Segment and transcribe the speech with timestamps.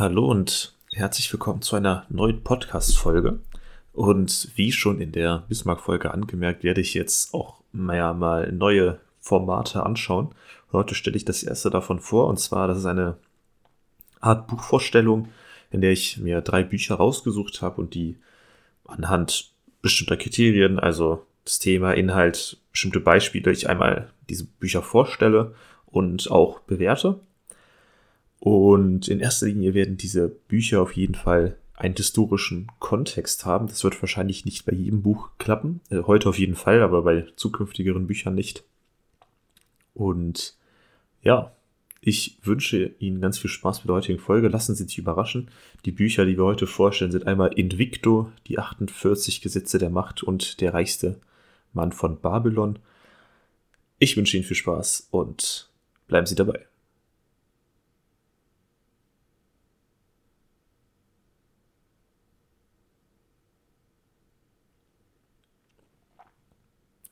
[0.00, 3.40] Hallo und herzlich willkommen zu einer neuen Podcast-Folge.
[3.92, 9.84] Und wie schon in der Bismarck-Folge angemerkt, werde ich jetzt auch mehr mal neue Formate
[9.84, 10.34] anschauen.
[10.72, 13.18] Heute stelle ich das erste davon vor, und zwar, das ist eine
[14.20, 15.28] Art Buchvorstellung,
[15.70, 18.16] in der ich mir drei Bücher rausgesucht habe und die
[18.86, 25.54] anhand bestimmter Kriterien, also das Thema, Inhalt, bestimmte Beispiele, ich einmal diese Bücher vorstelle
[25.84, 27.20] und auch bewerte.
[28.40, 33.68] Und in erster Linie werden diese Bücher auf jeden Fall einen historischen Kontext haben.
[33.68, 35.80] Das wird wahrscheinlich nicht bei jedem Buch klappen.
[35.90, 38.64] Äh, heute auf jeden Fall, aber bei zukünftigeren Büchern nicht.
[39.94, 40.56] Und
[41.22, 41.52] ja,
[42.00, 44.48] ich wünsche Ihnen ganz viel Spaß mit der heutigen Folge.
[44.48, 45.50] Lassen Sie sich überraschen.
[45.84, 50.62] Die Bücher, die wir heute vorstellen, sind einmal Invicto, die 48 Gesetze der Macht und
[50.62, 51.20] der reichste
[51.74, 52.78] Mann von Babylon.
[53.98, 55.70] Ich wünsche Ihnen viel Spaß und
[56.08, 56.69] bleiben Sie dabei.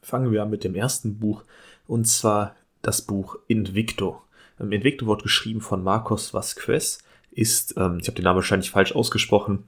[0.09, 1.45] Fangen wir an mit dem ersten Buch,
[1.87, 4.23] und zwar das Buch Invicto.
[4.59, 7.01] Ähm, Invicto wird geschrieben von Marcos Vasquez,
[7.31, 9.65] ist, ähm, ich habe den Namen wahrscheinlich falsch ausgesprochen,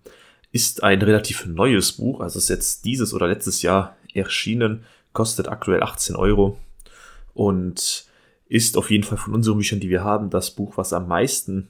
[0.50, 5.82] ist ein relativ neues Buch, also ist jetzt dieses oder letztes Jahr erschienen, kostet aktuell
[5.82, 6.58] 18 Euro
[7.34, 8.06] und
[8.48, 11.68] ist auf jeden Fall von unseren Büchern, die wir haben, das Buch, was am meisten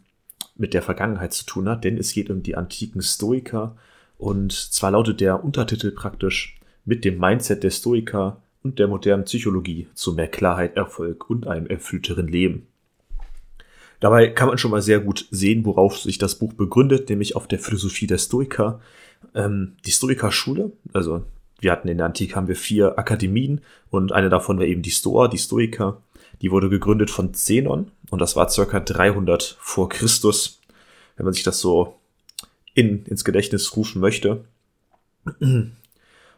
[0.55, 3.77] mit der Vergangenheit zu tun hat, denn es geht um die antiken Stoiker
[4.17, 9.89] und zwar lautet der Untertitel praktisch mit dem Mindset der Stoiker und der modernen Psychologie
[9.94, 12.66] zu mehr Klarheit, Erfolg und einem erfüllteren Leben.
[14.00, 17.47] Dabei kann man schon mal sehr gut sehen, worauf sich das Buch begründet, nämlich auf
[17.47, 18.81] der Philosophie der Stoiker.
[19.34, 21.22] Ähm, die Stoiker-Schule, also
[21.61, 24.91] wir hatten in der Antike haben wir vier Akademien und eine davon war eben die
[24.91, 26.00] Stoa, die Stoiker.
[26.41, 30.61] Die wurde gegründet von Zenon und das war circa 300 vor Christus,
[31.16, 32.00] wenn man sich das so
[32.72, 34.44] in, ins Gedächtnis rufen möchte.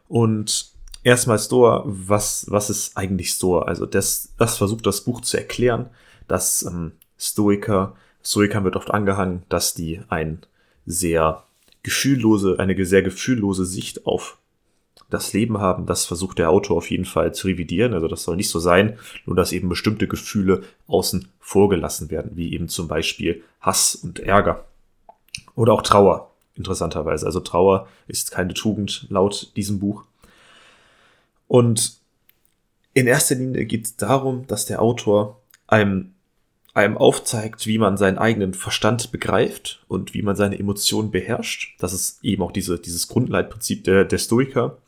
[0.08, 0.71] Und
[1.04, 3.66] Erstmal Store, was, was ist eigentlich Store?
[3.66, 5.90] Also das, das versucht das Buch zu erklären,
[6.28, 10.42] dass ähm, Stoiker, Stoikern wird oft angehangen, dass die ein
[10.86, 11.44] sehr
[11.82, 14.38] gefühllose, eine sehr gefühllose Sicht auf
[15.10, 15.86] das Leben haben.
[15.86, 17.94] Das versucht der Autor auf jeden Fall zu revidieren.
[17.94, 22.52] Also das soll nicht so sein, nur dass eben bestimmte Gefühle außen vorgelassen werden, wie
[22.52, 24.64] eben zum Beispiel Hass und Ärger.
[25.54, 27.26] Oder auch Trauer, interessanterweise.
[27.26, 30.04] Also Trauer ist keine Tugend laut diesem Buch.
[31.52, 32.00] Und
[32.94, 36.14] in erster Linie geht es darum, dass der Autor einem,
[36.72, 41.76] einem aufzeigt, wie man seinen eigenen Verstand begreift und wie man seine Emotionen beherrscht.
[41.78, 44.78] Das ist eben auch diese, dieses Grundleitprinzip der, der Stoiker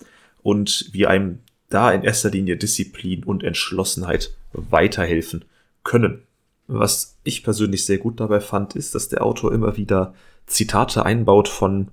[0.43, 5.45] und wie einem da in erster Linie Disziplin und Entschlossenheit weiterhelfen
[5.83, 6.23] können.
[6.67, 10.15] Was ich persönlich sehr gut dabei fand, ist, dass der Autor immer wieder
[10.47, 11.89] Zitate einbaut von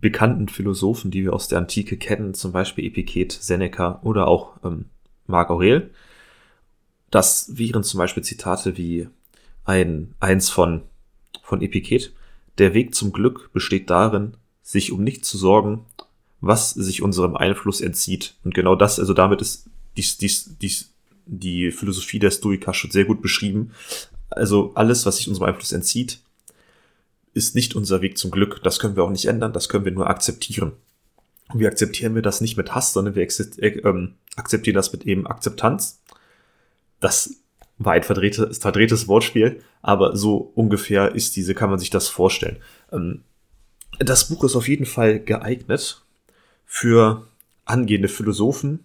[0.00, 4.86] bekannten Philosophen, die wir aus der Antike kennen, zum Beispiel Epiktet, Seneca oder auch ähm,
[5.26, 5.90] Marc Aurel.
[7.10, 9.08] Das wären zum Beispiel Zitate wie
[9.64, 10.82] ein, eins von,
[11.42, 12.12] von Epiktet.
[12.58, 15.84] Der Weg zum Glück besteht darin, sich um nichts zu sorgen,
[16.40, 18.34] was sich unserem Einfluss entzieht.
[18.44, 20.90] Und genau das, also damit ist dies, dies, dies,
[21.26, 23.72] die Philosophie der Stoiker schon sehr gut beschrieben.
[24.30, 26.21] Also alles, was sich unserem Einfluss entzieht,
[27.34, 28.62] ist nicht unser Weg zum Glück.
[28.62, 30.72] Das können wir auch nicht ändern, das können wir nur akzeptieren.
[31.52, 35.04] Und wie akzeptieren wir das nicht mit Hass, sondern wir äh, ähm, akzeptieren das mit
[35.04, 36.00] eben Akzeptanz.
[37.00, 37.36] Das
[37.78, 42.58] war ein verdrehtes, verdrehtes Wortspiel, aber so ungefähr ist diese, kann man sich das vorstellen.
[42.92, 43.22] Ähm,
[43.98, 46.02] das Buch ist auf jeden Fall geeignet
[46.64, 47.26] für
[47.64, 48.80] angehende Philosophen,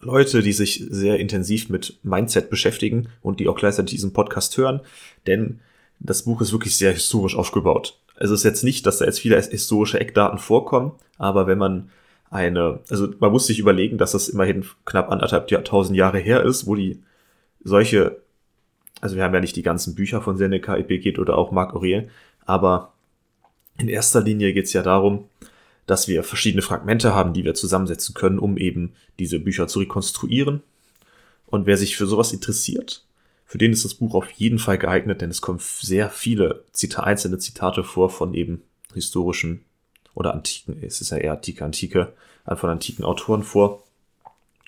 [0.00, 4.80] Leute, die sich sehr intensiv mit Mindset beschäftigen und die auch gleichzeitig diesen Podcast hören,
[5.26, 5.60] denn
[5.98, 7.98] das Buch ist wirklich sehr historisch aufgebaut.
[8.16, 11.90] Also es ist jetzt nicht, dass da jetzt viele historische Eckdaten vorkommen, aber wenn man
[12.30, 16.66] eine, also man muss sich überlegen, dass das immerhin knapp anderthalb tausend Jahre her ist,
[16.66, 17.02] wo die
[17.62, 18.20] solche,
[19.00, 22.08] also wir haben ja nicht die ganzen Bücher von Seneca, Epictet oder auch Marc Aurel,
[22.44, 22.92] aber
[23.78, 25.28] in erster Linie geht es ja darum,
[25.86, 30.62] dass wir verschiedene Fragmente haben, die wir zusammensetzen können, um eben diese Bücher zu rekonstruieren.
[31.46, 33.04] Und wer sich für sowas interessiert,
[33.46, 37.04] für den ist das Buch auf jeden Fall geeignet, denn es kommen sehr viele Zita
[37.04, 38.62] einzelne Zitate vor von eben
[38.92, 39.64] historischen
[40.14, 42.12] oder antiken, es ist ja eher antike, antike,
[42.46, 43.84] äh, von antiken Autoren vor.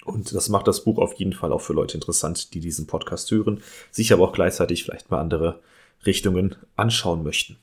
[0.05, 3.31] Und das macht das Buch auf jeden Fall auch für Leute interessant, die diesen Podcast
[3.31, 5.61] hören, sich aber auch gleichzeitig vielleicht mal andere
[6.07, 7.57] Richtungen anschauen möchten.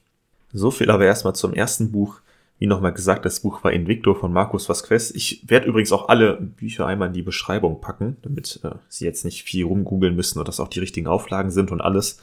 [0.53, 2.19] So viel aber erstmal zum ersten Buch.
[2.57, 5.11] Wie nochmal gesagt, das Buch war Invicto von Markus Vasquez.
[5.11, 9.25] Ich werde übrigens auch alle Bücher einmal in die Beschreibung packen, damit äh, Sie jetzt
[9.25, 12.21] nicht viel rumgoogeln müssen und dass auch die richtigen Auflagen sind und alles.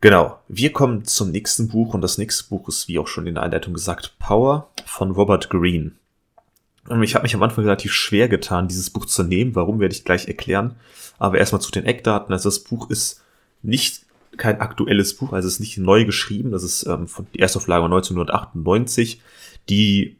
[0.00, 3.34] Genau, wir kommen zum nächsten Buch und das nächste Buch ist, wie auch schon in
[3.34, 5.92] der Einleitung gesagt, Power von Robert Greene.
[6.88, 9.54] Und ich habe mich am Anfang relativ schwer getan, dieses Buch zu nehmen.
[9.54, 10.76] Warum werde ich gleich erklären.
[11.18, 12.32] Aber erstmal zu den Eckdaten.
[12.32, 13.22] Also das Buch ist
[13.62, 14.03] nicht
[14.38, 16.52] kein aktuelles Buch, also es ist nicht neu geschrieben.
[16.52, 19.20] Das ist ähm, von die Erstauflage 1998.
[19.68, 20.16] Die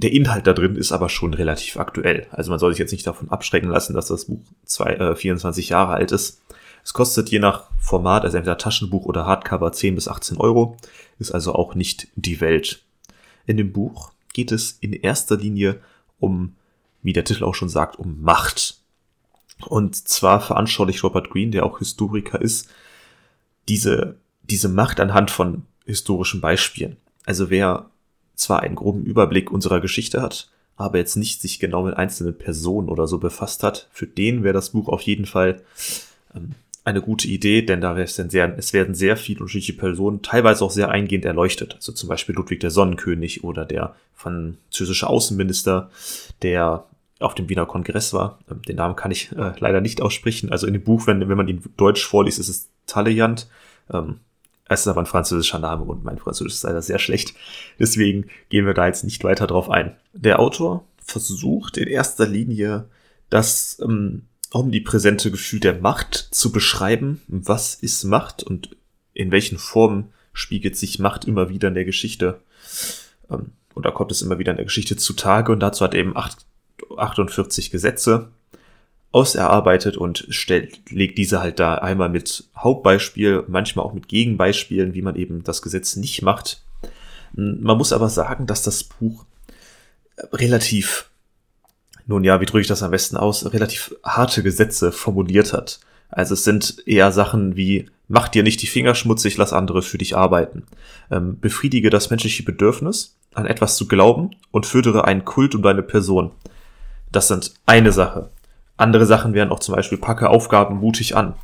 [0.00, 2.26] der Inhalt da drin ist aber schon relativ aktuell.
[2.30, 5.68] Also man soll sich jetzt nicht davon abschrecken lassen, dass das Buch zwei, äh, 24
[5.68, 6.40] Jahre alt ist.
[6.82, 10.78] Es kostet je nach Format, also entweder Taschenbuch oder Hardcover 10 bis 18 Euro,
[11.18, 12.82] ist also auch nicht die Welt.
[13.46, 15.80] In dem Buch geht es in erster Linie
[16.18, 16.56] um,
[17.02, 18.78] wie der Titel auch schon sagt, um Macht.
[19.66, 22.70] Und zwar veranschaulicht Robert Greene, der auch Historiker ist,
[23.70, 26.96] diese, diese Macht anhand von historischen Beispielen.
[27.24, 27.88] Also wer
[28.34, 32.88] zwar einen groben Überblick unserer Geschichte hat, aber jetzt nicht sich genau mit einzelnen Personen
[32.88, 35.62] oder so befasst hat, für den wäre das Buch auf jeden Fall
[36.34, 40.64] ähm, eine gute Idee, denn da es sehr, es werden sehr viele unterschiedliche Personen, teilweise
[40.64, 41.74] auch sehr eingehend erleuchtet.
[41.76, 45.90] Also zum Beispiel Ludwig der Sonnenkönig oder der französische Außenminister,
[46.42, 46.86] der
[47.20, 48.38] auf dem Wiener Kongress war.
[48.50, 50.50] Ähm, den Namen kann ich äh, leider nicht aussprechen.
[50.50, 53.48] Also in dem Buch, wenn, wenn man ihn Deutsch vorliest, ist es Talleyrand.
[53.92, 54.20] Ähm,
[54.68, 57.34] es ist aber ein französischer Name und mein Französisch ist leider sehr schlecht.
[57.78, 59.96] Deswegen gehen wir da jetzt nicht weiter drauf ein.
[60.12, 62.86] Der Autor versucht in erster Linie
[63.30, 67.20] das ähm, omnipräsente Gefühl der Macht zu beschreiben.
[67.26, 68.76] Was ist Macht und
[69.12, 72.40] in welchen Formen spiegelt sich Macht immer wieder in der Geschichte?
[73.28, 75.50] Ähm, oder kommt es immer wieder in der Geschichte zutage?
[75.52, 76.46] Und dazu hat er eben acht,
[76.96, 78.30] 48 Gesetze
[79.12, 85.02] auserarbeitet und stellt, legt diese halt da einmal mit Hauptbeispiel, manchmal auch mit Gegenbeispielen, wie
[85.02, 86.62] man eben das Gesetz nicht macht.
[87.32, 89.24] Man muss aber sagen, dass das Buch
[90.32, 91.10] relativ
[92.10, 95.80] nun ja, wie drücke ich das am besten aus, relativ harte Gesetze formuliert hat.
[96.10, 99.96] Also es sind eher Sachen wie, mach dir nicht die Finger schmutzig, lass andere für
[99.96, 100.64] dich arbeiten.
[101.10, 105.82] Ähm, befriedige das menschliche Bedürfnis, an etwas zu glauben und fördere einen Kult um deine
[105.82, 106.32] Person.
[107.12, 108.30] Das sind eine Sache.
[108.80, 111.34] Andere Sachen wären auch zum Beispiel, packe Aufgaben mutig an.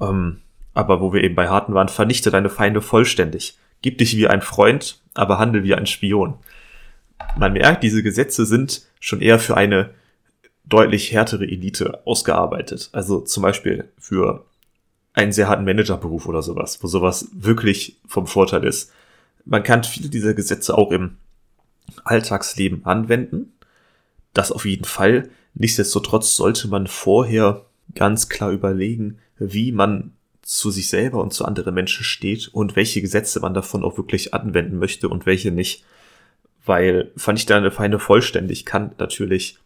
[0.00, 0.40] Ähm,
[0.72, 3.58] aber wo wir eben bei harten waren, vernichte deine Feinde vollständig.
[3.82, 6.34] Gib dich wie ein Freund, aber handel wie ein Spion
[7.36, 9.90] man merkt, diese Gesetze sind schon eher für eine
[10.64, 12.90] deutlich härtere Elite ausgearbeitet.
[12.92, 14.44] Also zum Beispiel für
[15.12, 18.92] einen sehr harten Managerberuf oder sowas, wo sowas wirklich vom Vorteil ist.
[19.44, 21.16] Man kann viele dieser Gesetze auch im
[22.04, 23.52] Alltagsleben anwenden.
[24.32, 25.28] Das auf jeden Fall.
[25.54, 30.12] Nichtsdestotrotz sollte man vorher ganz klar überlegen, wie man
[30.42, 34.34] zu sich selber und zu anderen Menschen steht und welche Gesetze man davon auch wirklich
[34.34, 35.84] anwenden möchte und welche nicht
[36.64, 39.58] weil fand ich deine Feinde vollständig kann natürlich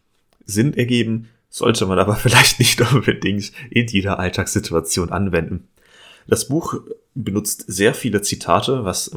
[0.45, 5.67] Sinn ergeben, sollte man aber vielleicht nicht unbedingt in jeder Alltagssituation anwenden.
[6.27, 6.81] Das Buch
[7.13, 9.11] benutzt sehr viele Zitate, was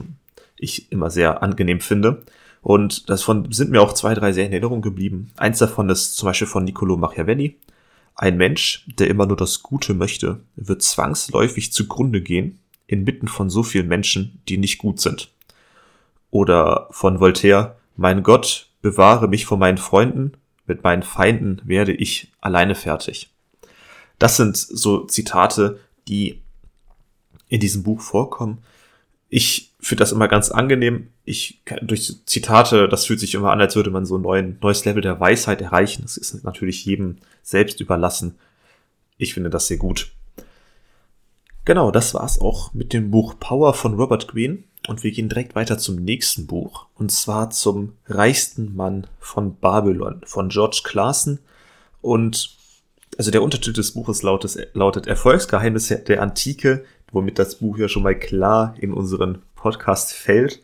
[0.58, 2.22] ich immer sehr angenehm finde.
[2.62, 5.30] Und davon sind mir auch zwei, drei sehr in Erinnerung geblieben.
[5.36, 7.56] Eins davon ist zum Beispiel von Niccolo Machiavelli.
[8.14, 13.62] Ein Mensch, der immer nur das Gute möchte, wird zwangsläufig zugrunde gehen, inmitten von so
[13.62, 15.30] vielen Menschen, die nicht gut sind.
[16.30, 20.32] Oder von Voltaire, mein Gott, bewahre mich vor meinen Freunden,
[20.66, 23.30] mit meinen Feinden werde ich alleine fertig.
[24.18, 26.42] Das sind so Zitate, die
[27.48, 28.58] in diesem Buch vorkommen.
[29.28, 31.08] Ich finde das immer ganz angenehm.
[31.24, 34.84] Ich durch Zitate, das fühlt sich immer an, als würde man so ein neuen, neues
[34.84, 36.02] Level der Weisheit erreichen.
[36.02, 38.38] Das ist natürlich jedem selbst überlassen.
[39.16, 40.10] Ich finde das sehr gut.
[41.64, 44.64] Genau, das war's auch mit dem Buch Power von Robert Greene.
[44.86, 46.86] Und wir gehen direkt weiter zum nächsten Buch.
[46.94, 51.40] Und zwar zum reichsten Mann von Babylon von George Clason.
[52.00, 52.56] Und
[53.18, 58.02] also der Untertitel des Buches lautet, lautet Erfolgsgeheimnisse der Antike, womit das Buch ja schon
[58.02, 60.62] mal klar in unseren Podcast fällt.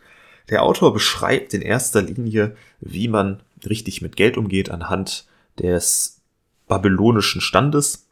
[0.49, 5.27] Der Autor beschreibt in erster Linie, wie man richtig mit Geld umgeht anhand
[5.59, 6.21] des
[6.67, 8.07] babylonischen Standes.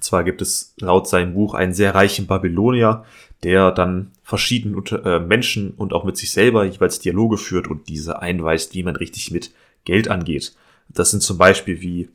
[0.00, 3.04] Zwar gibt es laut seinem Buch einen sehr reichen Babylonier,
[3.42, 8.20] der dann verschiedene äh, Menschen und auch mit sich selber jeweils Dialoge führt und diese
[8.20, 9.52] einweist, wie man richtig mit
[9.84, 10.54] Geld angeht.
[10.88, 12.10] Das sind zum Beispiel wie,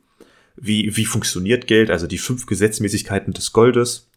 [0.56, 4.08] wie, wie funktioniert Geld, also die fünf Gesetzmäßigkeiten des Goldes,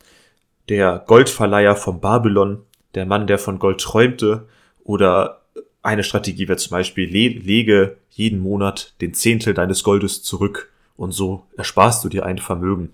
[0.69, 2.63] der Goldverleiher von Babylon,
[2.97, 4.47] der Mann, der von Gold träumte,
[4.83, 5.41] oder
[5.81, 11.45] eine Strategie wäre zum Beispiel, lege jeden Monat den Zehntel deines Goldes zurück und so
[11.55, 12.89] ersparst du dir ein Vermögen.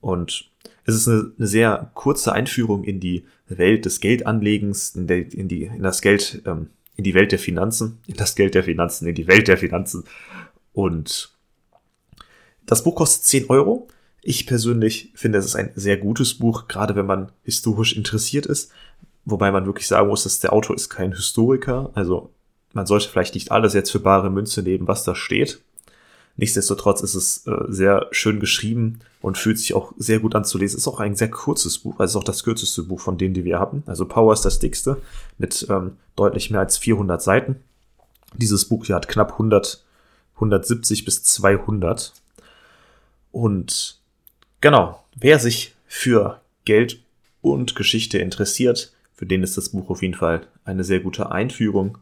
[0.00, 0.50] Und
[0.84, 5.64] es ist eine, sehr kurze Einführung in die Welt des Geldanlegens, in, der, in, die,
[5.64, 9.14] in das Geld, ähm, in die Welt der Finanzen, in das Geld der Finanzen, in
[9.14, 10.04] die Welt der Finanzen.
[10.72, 11.32] Und
[12.66, 13.88] das Buch kostet 10 Euro.
[14.22, 18.72] Ich persönlich finde, es ist ein sehr gutes Buch, gerade wenn man historisch interessiert ist.
[19.26, 21.90] Wobei man wirklich sagen muss, dass der Autor ist kein Historiker.
[21.94, 22.30] Also
[22.72, 25.60] man sollte vielleicht nicht alles jetzt für bare Münze nehmen, was da steht.
[26.36, 30.58] Nichtsdestotrotz ist es äh, sehr schön geschrieben und fühlt sich auch sehr gut an zu
[30.58, 30.76] lesen.
[30.76, 33.44] Ist auch ein sehr kurzes Buch, also ist auch das kürzeste Buch von denen, die
[33.44, 33.82] wir haben.
[33.86, 34.98] Also Power ist das dickste
[35.38, 37.56] mit ähm, deutlich mehr als 400 Seiten.
[38.34, 39.82] Dieses Buch hier hat knapp 100,
[40.34, 42.12] 170 bis 200.
[43.32, 43.98] Und
[44.60, 47.00] genau, wer sich für Geld
[47.40, 51.98] und Geschichte interessiert, für den ist das Buch auf jeden Fall eine sehr gute Einführung.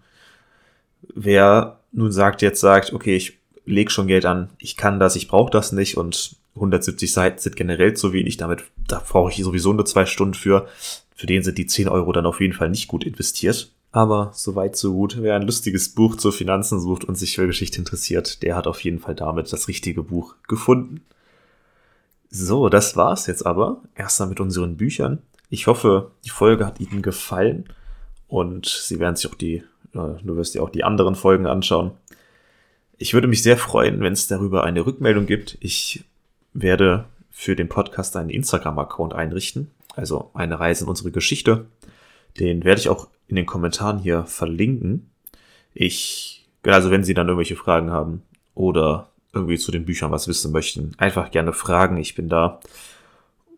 [1.14, 5.28] Wer nun sagt, jetzt sagt, okay, ich leg schon Geld an, ich kann das, ich
[5.28, 9.73] brauche das nicht und 170 Seiten sind generell zu wenig, damit da brauche ich sowieso
[9.73, 10.68] nur zwei Stunden für.
[11.16, 13.71] Für den sind die 10 Euro dann auf jeden Fall nicht gut investiert.
[13.92, 15.18] Aber soweit so gut.
[15.21, 18.80] Wer ein lustiges Buch zu Finanzen sucht und sich für Geschichte interessiert, der hat auf
[18.80, 21.02] jeden Fall damit das richtige Buch gefunden.
[22.28, 23.83] So, das war's jetzt aber.
[23.94, 25.23] Erstmal mit unseren Büchern.
[25.50, 27.66] Ich hoffe, die Folge hat Ihnen gefallen
[28.28, 29.56] und Sie werden sich auch die,
[29.92, 31.92] äh, du wirst dir auch die anderen Folgen anschauen.
[32.96, 35.58] Ich würde mich sehr freuen, wenn es darüber eine Rückmeldung gibt.
[35.60, 36.04] Ich
[36.52, 41.66] werde für den Podcast einen Instagram-Account einrichten, also eine Reise in unsere Geschichte.
[42.38, 45.10] Den werde ich auch in den Kommentaren hier verlinken.
[45.72, 48.22] Ich, also wenn Sie dann irgendwelche Fragen haben
[48.54, 51.96] oder irgendwie zu den Büchern was wissen möchten, einfach gerne fragen.
[51.96, 52.60] Ich bin da.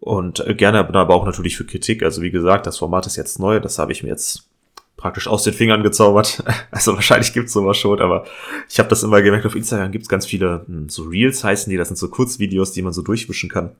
[0.01, 2.03] Und gerne aber auch natürlich für Kritik.
[2.03, 3.61] Also wie gesagt, das Format ist jetzt neu.
[3.61, 4.49] Das habe ich mir jetzt
[4.97, 6.43] praktisch aus den Fingern gezaubert.
[6.71, 8.27] Also wahrscheinlich gibt's sowas schon, aber
[8.69, 11.77] ich habe das immer gemerkt, auf Instagram gibt's ganz viele, hm, so Reels heißen die,
[11.77, 13.77] das sind so Kurzvideos, die man so durchwischen kann.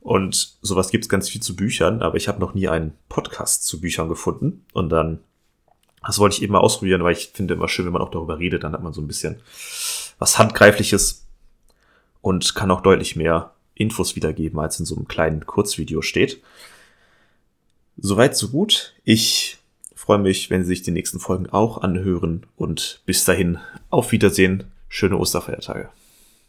[0.00, 3.80] Und sowas gibt's ganz viel zu Büchern, aber ich habe noch nie einen Podcast zu
[3.80, 4.66] Büchern gefunden.
[4.74, 5.20] Und dann,
[6.06, 8.38] das wollte ich eben mal ausprobieren, weil ich finde immer schön, wenn man auch darüber
[8.38, 9.40] redet, dann hat man so ein bisschen
[10.18, 11.26] was Handgreifliches
[12.20, 16.40] und kann auch deutlich mehr Infos wiedergeben, als in so einem kleinen Kurzvideo steht.
[17.96, 18.94] Soweit, so gut.
[19.04, 19.58] Ich
[19.94, 23.58] freue mich, wenn Sie sich die nächsten Folgen auch anhören und bis dahin
[23.90, 24.64] auf Wiedersehen.
[24.88, 25.90] Schöne Osterfeiertage.